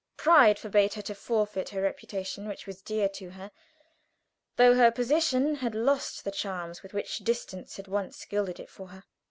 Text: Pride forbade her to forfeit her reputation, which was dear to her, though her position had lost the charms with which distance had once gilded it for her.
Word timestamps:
Pride 0.17 0.57
forbade 0.57 0.95
her 0.95 1.03
to 1.03 1.13
forfeit 1.13 1.69
her 1.69 1.81
reputation, 1.83 2.47
which 2.47 2.65
was 2.65 2.81
dear 2.81 3.07
to 3.09 3.29
her, 3.29 3.51
though 4.55 4.73
her 4.73 4.89
position 4.89 5.53
had 5.57 5.75
lost 5.75 6.23
the 6.23 6.31
charms 6.31 6.81
with 6.81 6.91
which 6.91 7.19
distance 7.19 7.77
had 7.77 7.87
once 7.87 8.25
gilded 8.25 8.59
it 8.59 8.71
for 8.71 8.87
her. 8.87 9.03